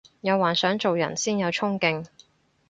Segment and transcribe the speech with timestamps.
[0.21, 2.05] 有幻想做人先有沖勁